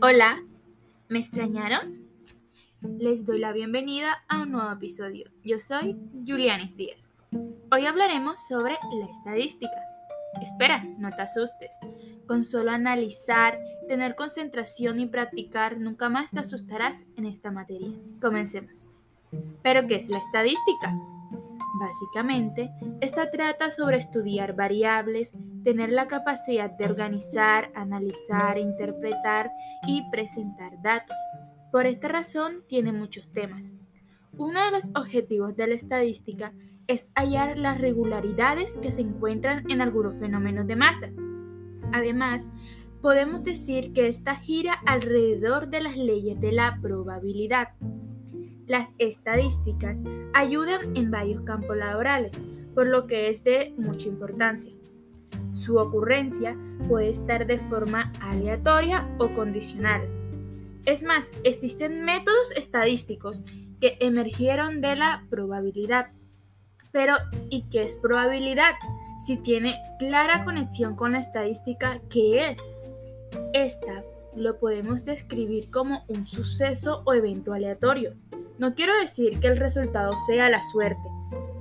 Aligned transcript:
Hola, 0.00 0.44
¿me 1.08 1.18
extrañaron? 1.18 2.08
Les 2.98 3.26
doy 3.26 3.40
la 3.40 3.52
bienvenida 3.52 4.22
a 4.28 4.42
un 4.42 4.52
nuevo 4.52 4.70
episodio. 4.70 5.28
Yo 5.42 5.58
soy 5.58 5.96
Julianis 6.24 6.76
Díaz. 6.76 7.14
Hoy 7.72 7.84
hablaremos 7.84 8.46
sobre 8.46 8.78
la 8.92 9.06
estadística. 9.06 9.72
Espera, 10.40 10.84
no 10.98 11.10
te 11.10 11.22
asustes. 11.22 11.76
Con 12.28 12.44
solo 12.44 12.70
analizar, 12.70 13.58
tener 13.88 14.14
concentración 14.14 15.00
y 15.00 15.06
practicar, 15.06 15.78
nunca 15.78 16.08
más 16.08 16.30
te 16.30 16.40
asustarás 16.40 17.04
en 17.16 17.26
esta 17.26 17.50
materia. 17.50 17.90
Comencemos. 18.20 18.88
¿Pero 19.62 19.88
qué 19.88 19.96
es 19.96 20.08
la 20.08 20.18
estadística? 20.18 20.94
Básicamente, 21.78 22.72
esta 23.00 23.30
trata 23.30 23.70
sobre 23.70 23.98
estudiar 23.98 24.56
variables, 24.56 25.32
tener 25.62 25.92
la 25.92 26.08
capacidad 26.08 26.70
de 26.70 26.86
organizar, 26.86 27.70
analizar, 27.74 28.58
interpretar 28.58 29.50
y 29.86 30.02
presentar 30.10 30.80
datos. 30.82 31.16
Por 31.70 31.86
esta 31.86 32.08
razón 32.08 32.64
tiene 32.68 32.92
muchos 32.92 33.30
temas. 33.32 33.72
Uno 34.36 34.64
de 34.64 34.70
los 34.72 34.90
objetivos 34.94 35.56
de 35.56 35.68
la 35.68 35.74
estadística 35.74 36.52
es 36.88 37.10
hallar 37.14 37.58
las 37.58 37.78
regularidades 37.80 38.76
que 38.78 38.90
se 38.90 39.02
encuentran 39.02 39.70
en 39.70 39.80
algunos 39.80 40.18
fenómenos 40.18 40.66
de 40.66 40.76
masa. 40.76 41.10
Además, 41.92 42.48
podemos 43.00 43.44
decir 43.44 43.92
que 43.92 44.08
esta 44.08 44.34
gira 44.34 44.74
alrededor 44.86 45.68
de 45.68 45.80
las 45.82 45.96
leyes 45.96 46.40
de 46.40 46.52
la 46.52 46.78
probabilidad. 46.80 47.68
Las 48.68 48.90
estadísticas 48.98 49.98
ayudan 50.34 50.94
en 50.94 51.10
varios 51.10 51.40
campos 51.40 51.74
laborales, 51.74 52.38
por 52.74 52.86
lo 52.86 53.06
que 53.06 53.30
es 53.30 53.42
de 53.42 53.72
mucha 53.78 54.08
importancia. 54.08 54.74
Su 55.48 55.78
ocurrencia 55.78 56.54
puede 56.86 57.08
estar 57.08 57.46
de 57.46 57.58
forma 57.60 58.12
aleatoria 58.20 59.08
o 59.18 59.30
condicional. 59.30 60.02
Es 60.84 61.02
más, 61.02 61.30
existen 61.44 62.04
métodos 62.04 62.52
estadísticos 62.56 63.42
que 63.80 63.96
emergieron 64.00 64.82
de 64.82 64.96
la 64.96 65.24
probabilidad. 65.30 66.08
Pero, 66.92 67.14
¿y 67.48 67.62
qué 67.70 67.84
es 67.84 67.96
probabilidad? 67.96 68.74
Si 69.26 69.38
tiene 69.38 69.78
clara 69.98 70.44
conexión 70.44 70.94
con 70.94 71.12
la 71.12 71.20
estadística, 71.20 72.02
¿qué 72.10 72.50
es? 72.50 72.60
Esta 73.54 74.04
lo 74.36 74.58
podemos 74.58 75.06
describir 75.06 75.70
como 75.70 76.04
un 76.08 76.26
suceso 76.26 77.02
o 77.06 77.14
evento 77.14 77.54
aleatorio 77.54 78.14
no 78.58 78.74
quiero 78.74 78.98
decir 78.98 79.40
que 79.40 79.46
el 79.46 79.56
resultado 79.56 80.16
sea 80.26 80.50
la 80.50 80.62
suerte. 80.62 81.08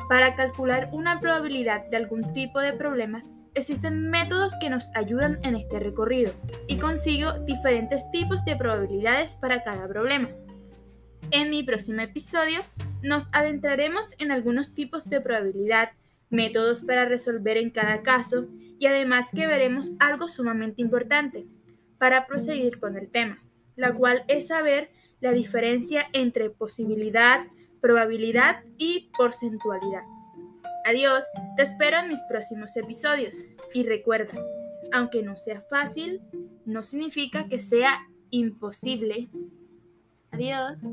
Para 0.09 0.35
calcular 0.35 0.89
una 0.91 1.19
probabilidad 1.19 1.85
de 1.89 1.97
algún 1.97 2.33
tipo 2.33 2.59
de 2.59 2.73
problema, 2.73 3.23
existen 3.53 4.09
métodos 4.09 4.53
que 4.59 4.69
nos 4.69 4.91
ayudan 4.95 5.39
en 5.43 5.55
este 5.55 5.79
recorrido 5.79 6.33
y 6.67 6.77
consigo 6.77 7.33
diferentes 7.45 8.09
tipos 8.11 8.45
de 8.45 8.55
probabilidades 8.55 9.35
para 9.35 9.63
cada 9.63 9.87
problema. 9.87 10.29
En 11.31 11.49
mi 11.49 11.63
próximo 11.63 12.01
episodio 12.01 12.59
nos 13.01 13.25
adentraremos 13.31 14.07
en 14.17 14.31
algunos 14.31 14.73
tipos 14.73 15.09
de 15.09 15.21
probabilidad, 15.21 15.89
métodos 16.29 16.81
para 16.81 17.05
resolver 17.05 17.57
en 17.57 17.69
cada 17.69 18.01
caso 18.01 18.47
y 18.79 18.85
además 18.85 19.31
que 19.35 19.47
veremos 19.47 19.91
algo 19.99 20.27
sumamente 20.27 20.81
importante 20.81 21.45
para 21.97 22.27
proseguir 22.27 22.79
con 22.79 22.97
el 22.97 23.09
tema, 23.09 23.43
la 23.75 23.93
cual 23.93 24.23
es 24.27 24.47
saber 24.47 24.89
la 25.19 25.31
diferencia 25.31 26.07
entre 26.13 26.49
posibilidad, 26.49 27.45
probabilidad 27.81 28.63
y 28.77 29.09
porcentualidad. 29.17 30.03
Adiós, 30.85 31.25
te 31.57 31.63
espero 31.63 31.97
en 31.97 32.09
mis 32.09 32.21
próximos 32.29 32.75
episodios. 32.77 33.45
Y 33.73 33.83
recuerda, 33.83 34.39
aunque 34.93 35.21
no 35.21 35.35
sea 35.37 35.61
fácil, 35.61 36.21
no 36.65 36.83
significa 36.83 37.47
que 37.47 37.59
sea 37.59 37.99
imposible. 38.29 39.27
Adiós. 40.31 40.83